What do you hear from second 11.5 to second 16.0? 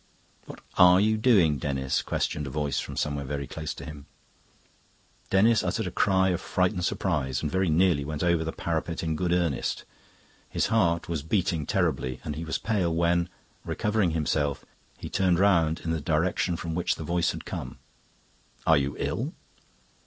terribly, and he was pale when, recovering himself, he turned round in